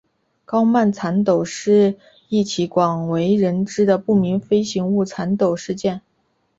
[0.45, 6.01] 高曼缠斗是一起广为人知的不明飞行物缠斗事件。